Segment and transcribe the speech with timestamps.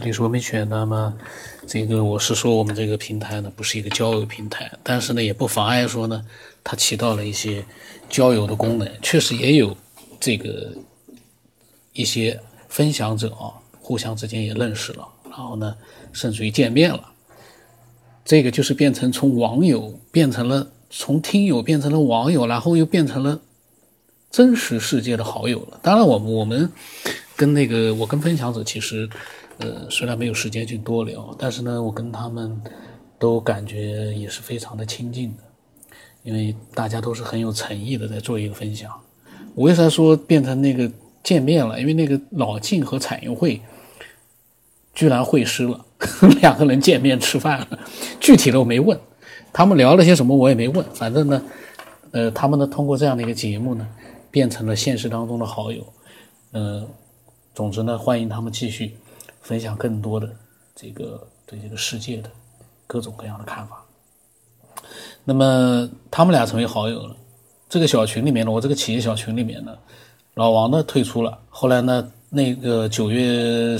[0.00, 0.66] 这里是文明犬。
[0.70, 1.14] 那么，
[1.66, 6.24] 这个我是说，我们这个平台呢，不是一个交友平台，但是呢，也不妨碍说呢，
[6.64, 7.62] 它起到了一些
[8.08, 8.90] 交友的功能。
[9.02, 9.76] 确实也有
[10.18, 10.72] 这个
[11.92, 12.40] 一些
[12.70, 15.76] 分享者啊，互相之间也认识了，然后呢，
[16.14, 17.12] 甚至于见面了。
[18.24, 23.38] 这个就是变成从网友变成了从听友变成了网友，然后又变成了
[24.30, 25.78] 真实世界的好友了。
[25.82, 26.72] 当然，我我们
[27.36, 29.06] 跟那个我跟分享者其实。
[29.60, 32.60] 呃，虽然没有时间去多聊，但是呢，我跟他们
[33.18, 35.42] 都感觉也是非常的亲近的，
[36.22, 38.90] 因为大家都是很有诚意的在做一个分享。
[39.54, 40.90] 我为啥说变成那个
[41.22, 41.78] 见面了？
[41.78, 43.60] 因为那个老晋和彩云会
[44.94, 45.84] 居然会师了，
[46.40, 47.78] 两个人见面吃饭了。
[48.18, 48.98] 具体的我没问，
[49.52, 50.82] 他们聊了些什么我也没问。
[50.94, 51.42] 反正呢，
[52.12, 53.86] 呃，他们呢通过这样的一个节目呢，
[54.30, 55.84] 变成了现实当中的好友。
[56.52, 56.88] 嗯，
[57.54, 58.94] 总之呢，欢迎他们继续。
[59.40, 60.30] 分享更多的
[60.74, 62.30] 这个对这个世界的
[62.86, 63.84] 各种各样的看法。
[65.24, 67.16] 那么他们俩成为好友了。
[67.68, 69.76] 这个小群里面呢，我这个企业小群里面呢，
[70.34, 71.38] 老王呢退出了。
[71.48, 73.78] 后来呢，那个九月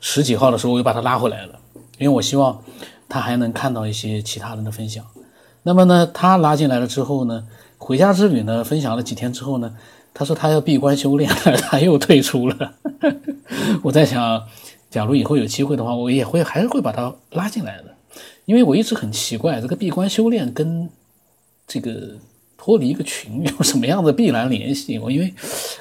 [0.00, 1.58] 十几号的时候，我又把他拉回来了，
[1.98, 2.62] 因为我希望
[3.06, 5.04] 他还能看到一些其他人的分享。
[5.62, 9.76] 那么呢，他拉进来了之后呢，回家之旅呢，分享了几天之后呢，
[10.14, 11.28] 他说他要闭关修炼，
[11.68, 12.74] 他又退出了。
[13.84, 14.42] 我在想。
[14.90, 17.86] 假如以后有机会的话，我也会还是会把他拉进来的，
[18.44, 20.88] 因为我一直很奇怪，这个闭关修炼跟
[21.66, 22.16] 这个
[22.56, 24.96] 脱离一个群有什么样的必然联系？
[25.00, 25.34] 我因为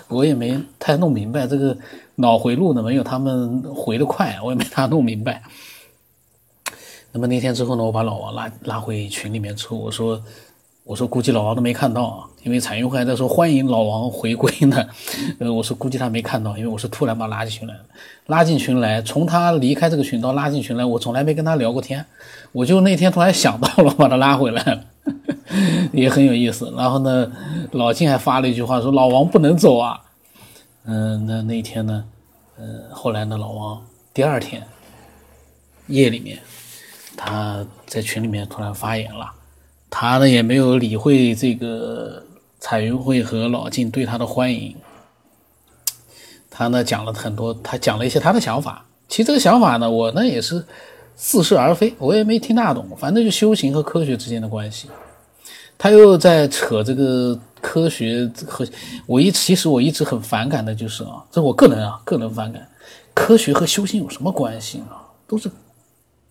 [0.07, 1.77] 我也没太弄明白，这个
[2.15, 5.43] 脑回路呢没有他们回的快，我也没太弄明白。
[7.11, 10.19] 那么那天之后呢，我把老王拉拉回群里面之后，我说。
[10.85, 14.85] 我说估计老王都没看到啊，因为彩云会还在说欢迎老王回归呢。
[15.39, 17.75] 呃，我说估计他没看到，因为我是突然把他拉进群来
[18.27, 22.05] 拉进群来，从他离开这个群到拉进群来，我从来没跟他聊过天，
[22.51, 24.83] 我就那天突然想到了，把他拉回来了，
[25.93, 26.73] 也很有意思。
[26.75, 27.31] 然后呢，
[27.71, 30.01] 老金还发了一句话说老王不能走啊。
[30.83, 32.03] 嗯，那那天呢，
[32.57, 33.81] 呃，后来呢，老王
[34.13, 34.61] 第二天
[35.87, 36.39] 夜里面，
[37.15, 39.31] 他在群里面突然发言了。
[39.95, 42.23] 他呢也没有理会这个
[42.59, 44.75] 彩云会和老晋对他的欢迎，
[46.49, 48.83] 他呢讲了很多，他讲了一些他的想法。
[49.07, 50.65] 其实这个想法呢，我呢也是
[51.15, 52.89] 似是而非，我也没听大懂。
[52.97, 54.89] 反正就修行和科学之间的关系，
[55.77, 58.67] 他又在扯这个科学和
[59.05, 62.67] 我一其实我一直很反感的就是啊，这我个人啊个人反感，
[63.13, 64.87] 科学和修行有什么关系呢？
[65.27, 65.51] 都是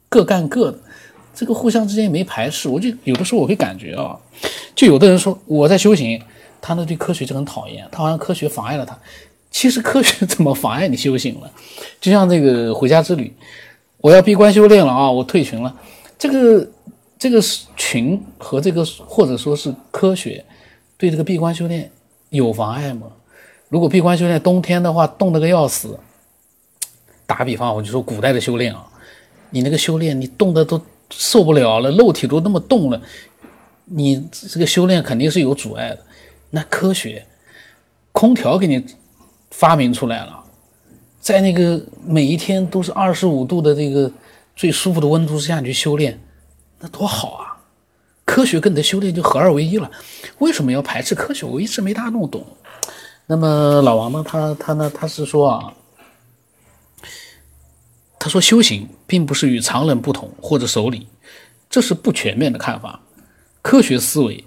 [0.08, 0.78] 各干各的。
[1.34, 4.16] 这个互相之间也没排斥，我就有的时候我会感觉啊，
[4.74, 6.22] 就有的人说我在修行，
[6.60, 8.96] 他呢对科学就很讨厌，他好像科学妨碍了他。
[9.50, 11.50] 其实科学怎么妨碍你修行了？
[12.00, 13.32] 就像这个回家之旅，
[13.98, 15.74] 我要闭关修炼了啊，我退群了。
[16.18, 16.68] 这个
[17.18, 17.40] 这个
[17.76, 20.44] 群和这个或者说是科学
[20.96, 21.90] 对这个闭关修炼
[22.30, 23.06] 有妨碍吗？
[23.68, 25.98] 如果闭关修炼冬天的话冻得个要死，
[27.26, 28.86] 打个比方，我就说古代的修炼啊，
[29.50, 30.80] 你那个修炼你冻得都。
[31.12, 33.00] 受不了了，肉体都那么冻了，
[33.84, 35.98] 你这个修炼肯定是有阻碍的。
[36.50, 37.24] 那科学，
[38.10, 38.84] 空调给你
[39.50, 40.42] 发明出来了，
[41.20, 44.10] 在那个每一天都是二十五度的这个
[44.56, 46.18] 最舒服的温度之下去修炼，
[46.80, 47.56] 那多好啊！
[48.24, 49.90] 科学跟你的修炼就合二为一了。
[50.38, 51.46] 为什么要排斥科学？
[51.46, 52.44] 我一直没大弄懂。
[53.26, 54.24] 那么老王呢？
[54.26, 54.90] 他他呢？
[54.94, 55.72] 他是说啊。
[58.22, 61.08] 他说：“修行并不是与常人不同或者守礼，
[61.68, 63.00] 这是不全面的看法。
[63.60, 64.44] 科学思维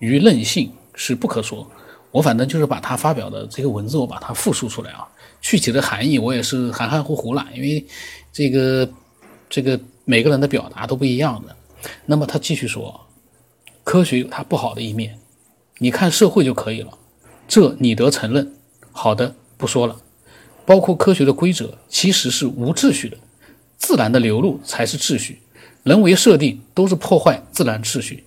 [0.00, 1.66] 与任性是不可说。
[2.10, 5.08] 我反正就是把他发表的这个文字，我把它复述出来啊。
[5.40, 7.82] 具体的含义我也是含含糊糊了，因为
[8.30, 8.86] 这个
[9.48, 11.56] 这个每个人的表达都不一样的。
[12.04, 13.00] 那么他继续说，
[13.82, 15.18] 科学有它不好的一面，
[15.78, 16.92] 你看社会就可以了，
[17.48, 18.52] 这你得承认。
[18.92, 19.96] 好的，不说了。”
[20.70, 23.16] 包括科学的规则其实是无秩序的，
[23.76, 25.40] 自然的流露才是秩序，
[25.82, 28.22] 人为设定都是破坏自然秩序。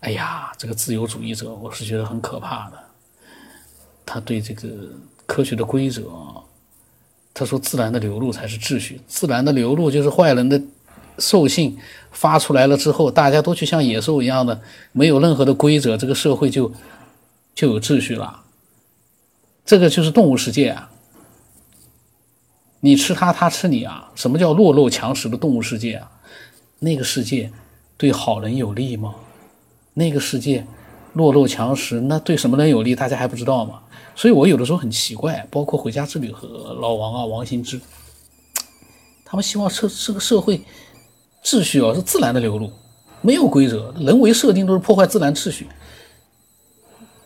[0.00, 2.78] 哎呀，这个自由主义者我是觉得很可怕的。
[4.04, 4.68] 他对这个
[5.24, 6.02] 科学的规则，
[7.32, 10.60] 他说自然的流露才是秩序，自然的流露就是坏人的
[11.18, 11.74] 兽性
[12.10, 14.60] 发出来了之后，大家都去像野兽一样的，
[14.92, 16.70] 没有任何的规则，这个社会就
[17.54, 18.42] 就有秩序了。
[19.64, 20.90] 这个就是动物世界啊。
[22.86, 24.08] 你吃它，它吃你啊！
[24.14, 26.08] 什么叫弱肉强食的动物世界啊？
[26.78, 27.50] 那个世界
[27.96, 29.16] 对好人有利吗？
[29.94, 30.64] 那个世界
[31.12, 32.94] 弱肉强食，那对什么人有利？
[32.94, 33.80] 大家还不知道吗？
[34.14, 36.46] 所以我有的时候很奇怪，包括回家之旅和
[36.80, 37.80] 老王啊、王新之，
[39.24, 40.62] 他们希望社这个社会
[41.42, 42.70] 秩序啊是自然的流露，
[43.20, 45.66] 没有规则，人为设定都是破坏自然秩序。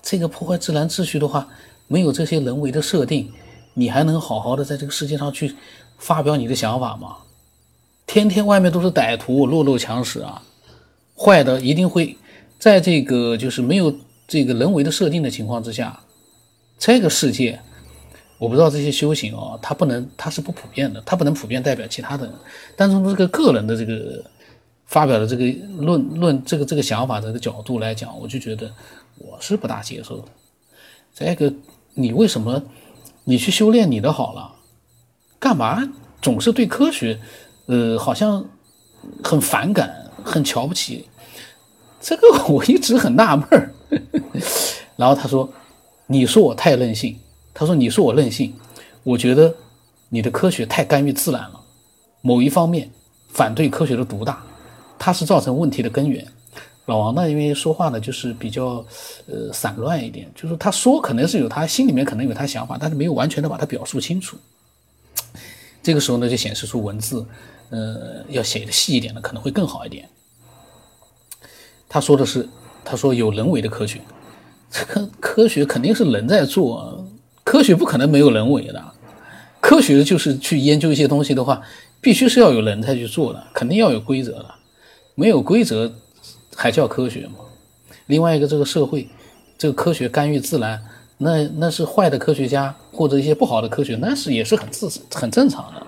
[0.01, 1.47] 这个破坏自然秩序的话，
[1.87, 3.31] 没有这些人为的设定，
[3.75, 5.55] 你还能好好的在这个世界上去
[5.99, 7.17] 发表你的想法吗？
[8.06, 10.43] 天天外面都是歹徒，弱肉强食啊，
[11.17, 12.17] 坏的一定会
[12.58, 13.94] 在这个就是没有
[14.26, 16.00] 这个人为的设定的情况之下，
[16.76, 17.61] 这个世界，
[18.37, 22.34] 我不知道这些修行哦，它不能，它是不普遍的，它不能普遍代表其他的人。
[22.75, 24.25] 但从这个个人的这个
[24.87, 25.44] 发表的这个
[25.76, 28.69] 论论这个这个想法这个角度来讲，我就觉得
[29.19, 30.25] 我是不大接受的。
[31.14, 31.52] 这个
[31.94, 32.61] 你为什么
[33.31, 34.56] 你去修炼你的好了，
[35.38, 35.88] 干嘛
[36.21, 37.21] 总是对科学？
[37.67, 38.44] 呃，好像
[39.23, 41.09] 很反感，很瞧不起，
[42.00, 43.73] 这个 我一直很纳闷儿。
[44.99, 45.49] 然后他说
[46.09, 47.17] ：“你说我太任性。”
[47.55, 48.53] 他说：“你说我任性，
[49.05, 49.55] 我觉得
[50.09, 51.61] 你的科学太干预自然了，
[52.23, 52.91] 某一方面
[53.29, 54.43] 反对科学的独大，
[54.99, 56.26] 它是造成问题的根源。”
[56.90, 58.84] 老王呢，因为说话呢就是比较
[59.26, 64.37] 呃散乱一点，就是他说可能是有他心里面可能有他想法，但是没有完全的把它表述清楚。
[65.82, 67.25] 这个时候呢，就显示出文字。
[67.72, 70.08] 呃，要写的细一点的可能会更好一点。
[71.88, 72.48] 他说的是，
[72.84, 74.00] 他说有人为的科学，
[74.69, 77.06] 这个科学肯定是人在做，
[77.44, 78.84] 科学不可能没有人为的。
[79.60, 81.62] 科学就是去研究一些东西的话，
[82.00, 84.46] 必须是要有人才去做的，肯定要有规则的，
[85.14, 85.92] 没有规则
[86.61, 87.37] 还叫科学吗？
[88.05, 89.09] 另外一个，这个社会，
[89.57, 90.79] 这个科学干预自然，
[91.17, 95.87] 那那是坏的科学家或者一些不好的科学，那是也是很自很正常的。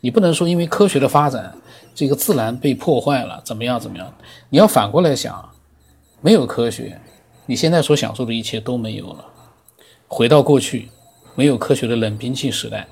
[0.00, 1.56] 你不能说因为科学的发展，
[1.94, 4.14] 这个自然被破坏了，怎么样怎么样？
[4.50, 5.50] 你要反过来想，
[6.20, 7.00] 没有科学，
[7.46, 9.24] 你现在所享受的一切都没有了。
[10.06, 10.90] 回到过去，
[11.34, 12.86] 没有科学的冷兵器时代，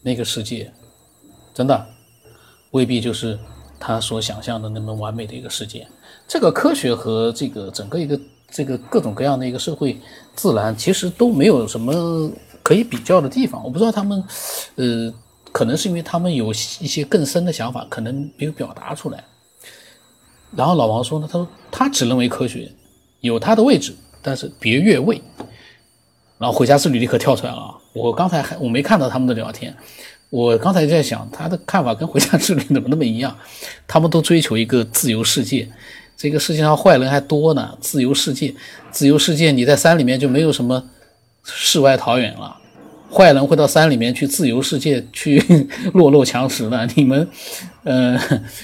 [0.00, 0.72] 那个世界，
[1.52, 1.86] 真的
[2.70, 3.38] 未必就是
[3.84, 5.84] 他所想象的那么完美的一个世界。
[6.28, 10.00] 这个科学和这个整个一个这个各种各样的一个社会
[10.36, 12.30] 自然，其实都没有什么。
[12.64, 14.22] 可以比较的地方，我不知道他们，
[14.76, 15.12] 呃，
[15.50, 19.24] 可能是因为他们有一些更深的想法，可能没有表达出来。
[20.54, 22.70] 然后老王说呢，他说他只认为科学
[23.18, 23.92] 有它的位置，
[24.22, 25.20] 但是别越位。
[26.38, 27.76] 然后回家之旅立刻跳出来了。
[27.94, 29.76] 我刚才还我没看到他们的聊天，
[30.32, 33.36] 我刚才在想他的看法跟回家之旅怎么那么一样？
[33.86, 35.68] 他们都追求一个自由世界，
[36.16, 37.76] 这个世界上坏人还多呢。
[37.82, 38.54] 自由世界，
[38.90, 40.82] 自由世界，你在山里面就没有什么。
[41.44, 42.56] 世外桃源了，
[43.12, 45.38] 坏人会到山里面去自由世界去
[45.92, 46.88] 弱肉强食的。
[46.94, 47.28] 你们，
[47.84, 48.18] 呃，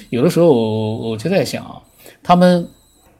[0.08, 1.82] 有的时候我就在想，
[2.22, 2.66] 他们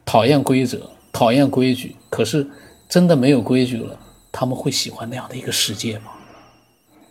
[0.03, 2.47] 讨厌规则，讨厌规矩，可是
[2.87, 3.99] 真的没有规矩了，
[4.31, 6.05] 他们会喜欢那样的一个世界吗？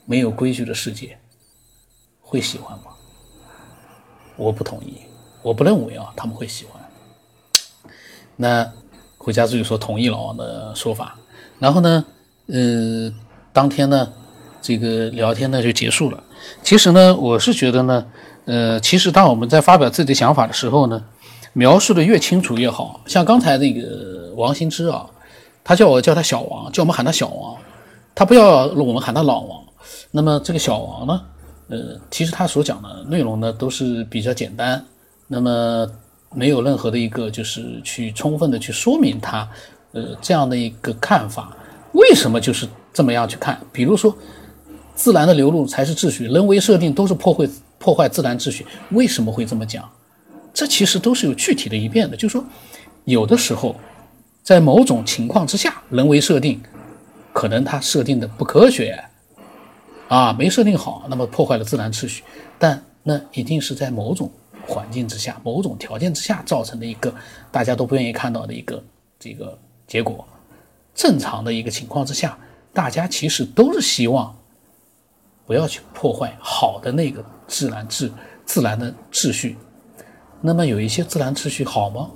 [0.06, 1.18] 没有规矩的世界，
[2.28, 2.92] 会喜欢吗？
[4.36, 4.98] 我不同意，
[5.40, 6.80] 我不认为啊，他们会喜欢。
[8.36, 8.70] 那
[9.16, 11.16] 回家之旅说同意老王的说法，
[11.58, 12.04] 然后呢？
[12.50, 13.12] 呃，
[13.52, 14.10] 当天呢，
[14.62, 16.22] 这个聊天呢就结束了。
[16.62, 18.06] 其实呢，我是觉得呢，
[18.46, 21.04] 呃，其实当我们在发表自己的想法的时候呢，
[21.52, 23.00] 描述的越清楚越好。
[23.06, 25.04] 像刚才那个王新之啊，
[25.62, 27.56] 他叫我叫他小王，叫我们喊他小王，
[28.14, 29.62] 他不要我们喊他老王。
[30.10, 31.20] 那么这个小王呢，
[31.68, 34.84] 呃，其实他所讲的内容呢都是比较简单，
[35.26, 35.86] 那么
[36.34, 39.48] 没有任何的一个就是去充分的去说明他
[39.92, 41.56] 呃这样的一个看法。
[41.92, 43.58] 为什么就是这么样去看？
[43.72, 44.16] 比如说，
[44.94, 47.48] 自然的流露才是秩序，人为设定都是破坏
[47.78, 48.66] 破坏自然秩序。
[48.90, 49.88] 为什么会这么讲？
[50.52, 52.16] 这其实都是有具体的一遍的。
[52.16, 52.44] 就是说，
[53.04, 53.74] 有的时候，
[54.42, 56.60] 在某种情况之下，人为设定
[57.32, 59.02] 可能它设定的不科学，
[60.08, 62.24] 啊，没设定好，那么破坏了自然秩序。
[62.58, 64.30] 但那一定是在某种
[64.66, 67.14] 环境之下、某种条件之下造成的一个
[67.52, 68.82] 大家都不愿意看到的一个
[69.18, 70.26] 这个结果。
[70.94, 72.36] 正常的一个情况之下，
[72.72, 74.34] 大家其实都是希望
[75.46, 78.10] 不要去破坏好的那个自然秩
[78.44, 79.56] 自然的秩序。
[80.40, 82.10] 那么有一些自然秩序好吗？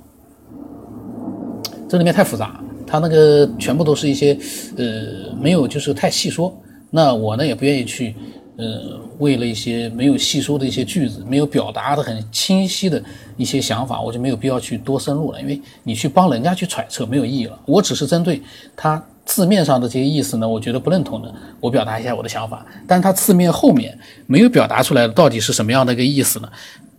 [1.87, 4.37] 这里面太复杂，它那个全部都是一些
[4.77, 6.55] 呃没有就是太细说。
[6.95, 8.15] 那我呢也不愿意去。
[8.55, 13.03] 呃，为了一些没有细说的一些句子，没有表达的很清晰的
[13.35, 17.59] 一些想法，我就没有必要去多深入了，因为你去帮人家去揣测没有意义了。
[17.65, 18.39] 我只是针对
[18.75, 22.63] 他字面上的这些意思呢，我觉得不认同的，我表达一下我的想法。
[22.87, 23.97] 但他字面后面
[24.27, 26.47] 没有表达出来的到底是什么样的一个意思呢？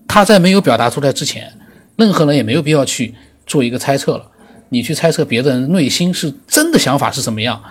[0.08, 1.52] 他在没有表达出来之前，
[1.94, 3.14] 任何人也没有必要去
[3.46, 4.28] 做一个猜测了。
[4.70, 7.62] 你去猜测别人内心是真的想法是什么样，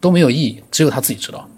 [0.00, 1.48] 都没有意义，只有他自己知道。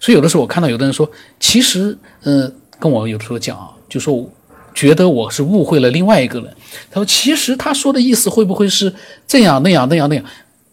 [0.00, 1.10] 所以有的时候我看到有的人说，
[1.40, 4.30] 其实，呃，跟我有的时候讲啊，就说
[4.74, 6.54] 觉得我是误会了另外一个人。
[6.90, 8.94] 他说，其实他说的意思会不会是
[9.26, 10.24] 这样那样那样那样？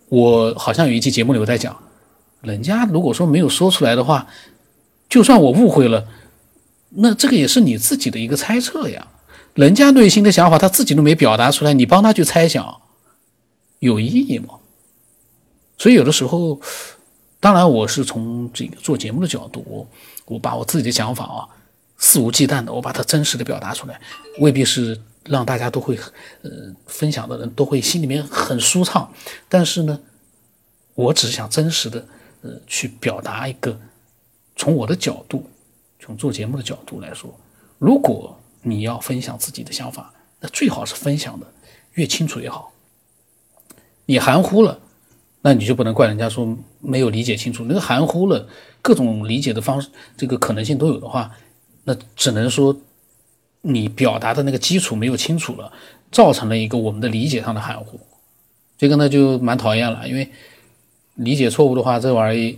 [0.09, 1.75] 我好像有一期节目里我在讲，
[2.41, 4.27] 人家如果说没有说出来的话，
[5.09, 6.05] 就算我误会了，
[6.89, 9.07] 那这个也是你自己的一个猜测呀。
[9.53, 12.81] 人家内心的想法他自己都没表达出来，你帮他去猜想，
[13.79, 14.55] 有意义吗？
[15.77, 16.59] 所以有的时候，
[17.43, 19.85] 当然我是从这个做节目的角度，
[20.23, 21.43] 我把我自己的想法啊，
[21.97, 23.99] 肆无忌惮的我把它真实的表达出来，
[24.39, 25.99] 未必是让大家都会
[26.43, 26.49] 呃
[26.87, 29.11] 分享的人都会心里面很舒畅，
[29.49, 29.99] 但是呢，
[30.95, 32.07] 我只是想真实的
[32.43, 33.77] 呃去表达一个
[34.55, 35.45] 从我的角度，
[35.99, 37.37] 从做节目的角度来说，
[37.77, 41.45] 如果你要分享自己的想法，那最好是分享的
[41.95, 42.71] 越清楚越好，
[44.05, 44.79] 你含糊了。
[45.45, 48.47] 那你就不能怪人家说没有理解清楚，那个含糊了，
[48.81, 51.29] 各种理解的方式，这个可能性都有的话，
[51.83, 52.73] 那只能说
[53.61, 55.69] 你表达的那个基础没有清楚了，
[56.11, 57.99] 造成了一个我们的理解上的含糊，
[58.77, 60.29] 这个呢就蛮讨厌了，因为
[61.15, 62.57] 理解错误的话，这玩意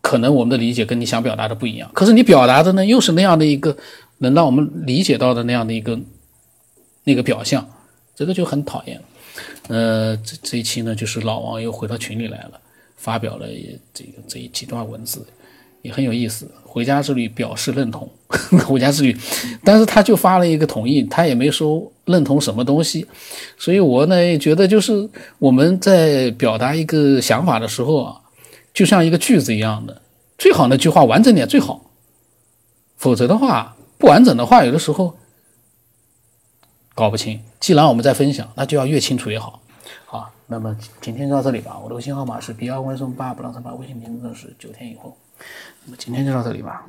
[0.00, 3.76] 可能我们的理解跟你想表达的不一样，可是你表达的呢又是那样的一个
[4.18, 5.96] 能让我们理解到的那样的一个
[7.04, 7.64] 那个表象，
[8.16, 9.00] 这个就很讨厌。
[9.68, 12.60] 呃，这这一期呢，就是老王又回到群里来了，
[12.96, 13.46] 发表了
[13.94, 15.24] 这个这一几段文字，
[15.82, 16.50] 也很有意思。
[16.64, 18.08] 回家之旅表示认同，
[18.66, 19.16] 回家之旅，
[19.64, 23.06] 但是他就发了一个同意，他也没说认同什么东西。
[23.58, 25.08] 所以我呢也觉得，就是
[25.38, 28.20] 我们在表达一个想法的时候啊，
[28.74, 30.02] 就像一个句子一样的，
[30.38, 31.90] 最好那句话完整点最好，
[32.96, 35.16] 否则的话不完整的话，有的时候。
[37.00, 39.58] 搞不清，既然我们在分享，那就要越清楚越好。
[40.04, 41.78] 好，那么今天就到这里吧。
[41.82, 45.16] 我的微信号码是 B 二 Y 送八不让三八，微信名字是九天以后。
[45.86, 46.84] 那么今天就到这里吧。